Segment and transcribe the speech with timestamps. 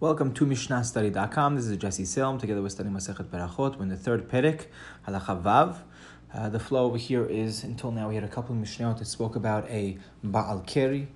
[0.00, 1.56] Welcome to MishnahStudy.com.
[1.56, 3.76] This is Jesse Salem together with studying Masechet Berachot.
[3.76, 4.64] We're in the third Perek,
[5.06, 5.76] Halacha Vav.
[6.32, 9.04] Uh, the flow over here is until now we had a couple of Mishnayot that
[9.04, 11.06] spoke about a Baal Keri,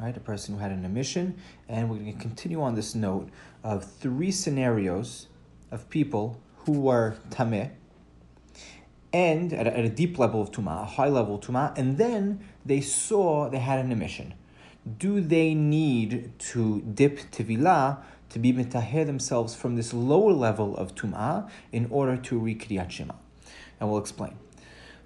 [0.00, 1.36] right, a person who had an emission,
[1.68, 3.28] and we're going to continue on this note
[3.62, 5.26] of three scenarios
[5.70, 7.72] of people who were Tameh,
[9.12, 11.98] and at a, at a deep level of tuma, a high level of Tumah, and
[11.98, 14.32] then they saw they had an emission.
[14.98, 17.98] Do they need to dip Tevilah
[18.32, 23.14] to be mitahir themselves from this lower level of tum'ah in order to rekriyat Shema.
[23.78, 24.38] And we'll explain.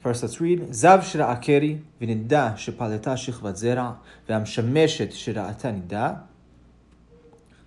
[0.01, 0.61] First, let's read.
[0.70, 3.98] Zav shira akeri v'nidda shepaleta shichvat zera
[4.29, 6.23] v'amshameshet shira'ata nidda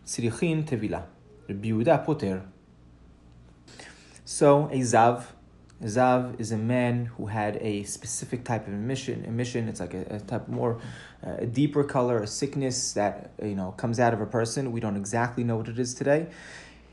[0.06, 1.04] tzirichin tevila.
[1.50, 2.44] Rabbi poter.
[4.24, 5.26] So, a zav,
[5.84, 9.24] zav is a man who had a specific type of emission.
[9.26, 10.80] Emission, it's like a, a type more
[11.26, 14.72] uh, a deeper color, a sickness that you know comes out of a person.
[14.72, 16.28] We don't exactly know what it is today.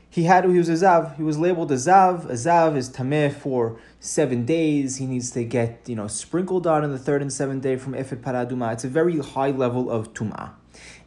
[0.09, 1.15] He had he was a zav.
[1.17, 2.25] He was labeled a zav.
[2.25, 4.97] A zav is tameh for seven days.
[4.97, 7.93] He needs to get you know sprinkled on in the third and seventh day from
[7.93, 8.73] efer parah adumah.
[8.73, 10.51] It's a very high level of tumah.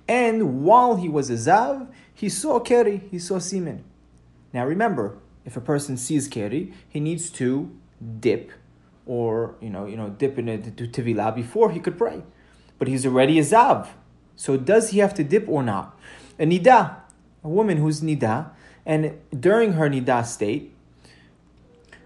[0.07, 3.03] And while he was a zav, he saw keri.
[3.11, 3.85] He saw semen.
[4.53, 7.77] Now remember, if a person sees keri, he needs to
[8.21, 8.53] dip,
[9.07, 12.23] or you know you know dip in it to tivila before he could pray
[12.81, 13.89] but he's already a Zav.
[14.35, 15.97] So does he have to dip or not?
[16.41, 16.97] A Nida,
[17.45, 18.51] a woman who's Nida,
[18.85, 20.75] and during her Nida state,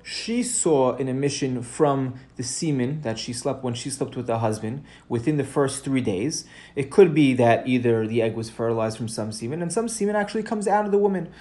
[0.03, 4.39] she saw an emission from the semen that she slept when she slept with her
[4.39, 6.45] husband within the first three days.
[6.75, 10.17] It could be that either the egg was fertilized from some semen and some semen
[10.17, 11.33] actually comes out of the woman.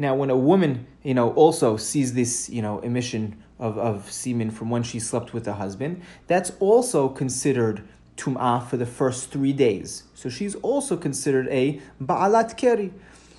[0.00, 4.50] Now, when a woman, you know, also sees this, you know, emission of, of semen
[4.50, 9.52] from when she slept with her husband, that's also considered tum'ah for the first three
[9.52, 10.04] days.
[10.14, 12.94] So she's also considered a ba'alat keri.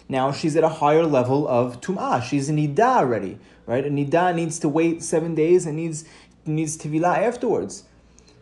[0.08, 2.22] Now she's at a higher level of tum'ah.
[2.22, 3.84] She's a nida already, right?
[3.84, 6.06] A nida needs to wait seven days and needs
[6.46, 7.86] needs tevilah afterwards.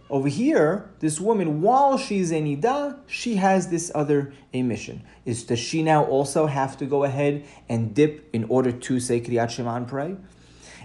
[0.09, 5.03] Over here, this woman, while she's a Nida, she has this other emission.
[5.23, 9.21] Is does she now also have to go ahead and dip in order to say
[9.21, 10.15] kriyat shema and pray?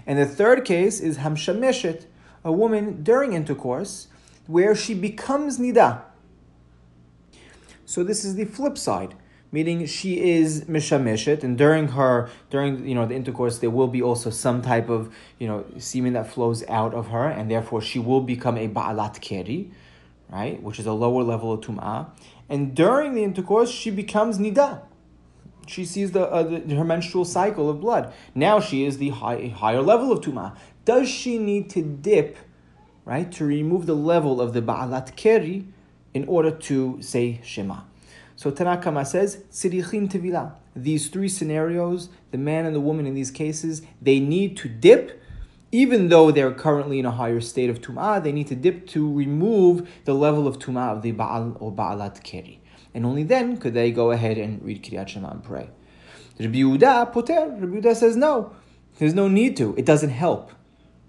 [0.05, 2.05] And the third case is hamshameshet,
[2.43, 4.07] a woman during intercourse
[4.45, 6.03] where she becomes nida.
[7.85, 9.15] So this is the flip side,
[9.57, 14.01] meaning she is mishameshet, and during her during you know the intercourse there will be
[14.09, 15.01] also some type of
[15.39, 19.15] you know semen that flows out of her, and therefore she will become a ba'alat
[19.21, 19.71] keri,
[20.29, 21.99] right, which is a lower level of tum'ah.
[22.49, 24.81] And during the intercourse she becomes nida.
[25.67, 28.13] She sees the, uh, the, her menstrual cycle of blood.
[28.35, 30.55] Now she is the high, higher level of tum'ah.
[30.83, 32.37] Does she need to dip?
[33.05, 35.65] right, to remove the level of the Ba'alat Keri
[36.13, 37.81] in order to say Shema.
[38.35, 40.53] So Tanna Kama says, Tzirichin Tevila.
[40.75, 45.21] These three scenarios, the man and the woman in these cases, they need to dip,
[45.71, 49.11] even though they're currently in a higher state of Tum'ah, they need to dip to
[49.11, 52.61] remove the level of Tum'ah of the Ba'al or Ba'alat Keri.
[52.93, 55.69] And only then could they go ahead and read Kriyat Shema and pray.
[56.39, 58.53] Rabbi Yehuda, Poter, Rabbi Yehuda says no.
[58.97, 59.73] There's no need to.
[59.77, 60.51] It doesn't help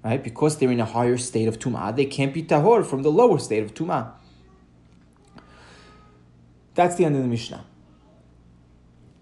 [0.06, 0.22] right?
[0.22, 3.38] Because they're in a higher state of tum'ah, they can't be tahor from the lower
[3.38, 4.12] state of tum'ah.
[6.76, 7.64] That's the end of the Mishnah.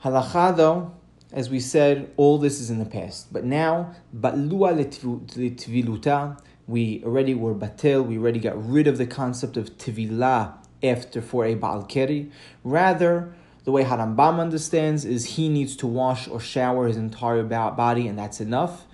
[0.03, 0.93] Halacha, though,
[1.33, 3.33] as we said, all this is in the past.
[3.33, 9.57] But now, batlua letviluta, we already were batel, we already got rid of the concept
[9.57, 12.31] of tivilah after for a baal keri.
[12.65, 13.33] Rather,
[13.63, 18.19] the way Harambam understands is he needs to wash or shower his entire body, and
[18.19, 18.85] that's enough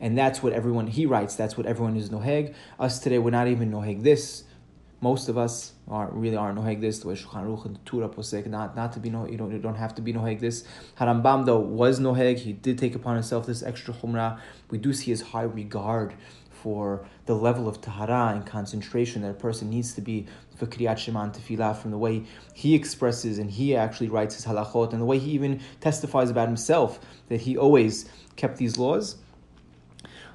[0.00, 1.34] and that's what everyone he writes.
[1.34, 2.54] That's what everyone is noheg.
[2.78, 4.44] Us today, we're not even noheg this.
[5.04, 7.00] Most of us are really are noheg this.
[7.00, 9.52] The way Shulchan Aruch and the Torah posek not not to be no you don't
[9.52, 10.64] you don't have to be noheg this.
[10.98, 12.38] Harambam though was noheg.
[12.38, 14.40] He did take upon himself this extra chumrah.
[14.70, 16.14] We do see his high regard
[16.62, 20.26] for the level of tahara and concentration that a person needs to be
[20.56, 24.46] for kriyat shema and tefillah from the way he expresses and he actually writes his
[24.46, 26.98] halachot and the way he even testifies about himself
[27.28, 29.16] that he always kept these laws.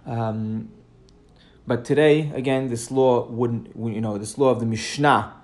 [0.05, 0.69] Um,
[1.69, 5.35] but today, again, this law wouldn't, you know, this law of the Mishnah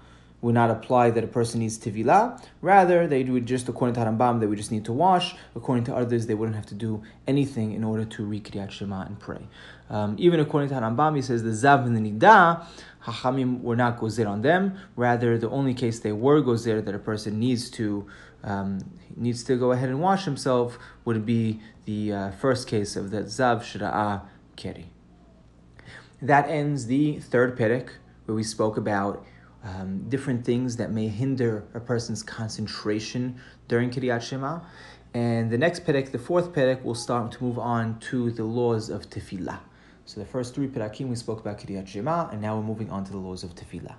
[0.41, 2.43] would not apply that a person needs tevilah.
[2.61, 5.35] Rather, they it just according to Harambam, they would just need to wash.
[5.55, 9.01] According to others, they wouldn't have to do anything in order to read Kriyat Shema
[9.01, 9.47] and pray.
[9.91, 12.65] Um, even according to Harambam, he says the Zav and the Nida,
[13.03, 14.79] Hachamim were not gozer on them.
[14.95, 18.07] Rather, the only case they were gozer that a person needs to
[18.43, 18.79] um,
[19.15, 23.21] needs to go ahead and wash himself would be the uh, first case of the
[23.21, 24.23] Zav Shira'ah
[24.55, 24.94] Keri.
[26.21, 27.89] That ends the third Perek,
[28.25, 29.25] where we spoke about
[29.63, 34.61] um, different things that may hinder a person's concentration during Kriyat Shema.
[35.13, 38.89] And the next perek, the fourth perek, will start to move on to the laws
[38.89, 39.59] of tefillah.
[40.05, 43.03] So the first three perakim we spoke about Kriyat Shema, and now we're moving on
[43.05, 43.95] to the laws of tefillah.